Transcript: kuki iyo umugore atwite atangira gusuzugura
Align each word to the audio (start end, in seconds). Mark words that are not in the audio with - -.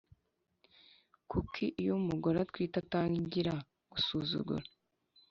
kuki 1.31 1.63
iyo 1.81 1.93
umugore 2.01 2.37
atwite 2.45 2.75
atangira 2.83 3.53
gusuzugura 3.91 4.65